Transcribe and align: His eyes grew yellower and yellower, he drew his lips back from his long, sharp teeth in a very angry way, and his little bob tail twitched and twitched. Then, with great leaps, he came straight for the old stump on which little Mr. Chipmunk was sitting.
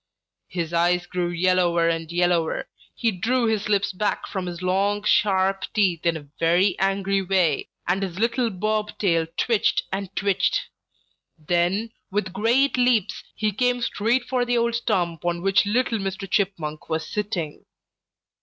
His 0.47 0.73
eyes 0.73 1.05
grew 1.05 1.29
yellower 1.29 1.87
and 1.87 2.11
yellower, 2.11 2.67
he 2.95 3.11
drew 3.11 3.45
his 3.45 3.69
lips 3.69 3.93
back 3.93 4.25
from 4.25 4.47
his 4.47 4.63
long, 4.63 5.03
sharp 5.03 5.65
teeth 5.75 6.07
in 6.07 6.17
a 6.17 6.25
very 6.39 6.75
angry 6.79 7.21
way, 7.21 7.69
and 7.87 8.01
his 8.01 8.17
little 8.17 8.49
bob 8.49 8.97
tail 8.97 9.27
twitched 9.37 9.83
and 9.91 10.09
twitched. 10.15 10.59
Then, 11.37 11.91
with 12.09 12.33
great 12.33 12.77
leaps, 12.77 13.23
he 13.35 13.51
came 13.51 13.79
straight 13.83 14.23
for 14.23 14.43
the 14.43 14.57
old 14.57 14.73
stump 14.73 15.23
on 15.23 15.43
which 15.43 15.67
little 15.67 15.99
Mr. 15.99 16.27
Chipmunk 16.27 16.89
was 16.89 17.05
sitting. 17.07 17.65